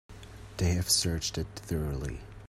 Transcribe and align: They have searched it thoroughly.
They 0.57 0.71
have 0.71 0.89
searched 0.89 1.37
it 1.37 1.45
thoroughly. 1.55 2.21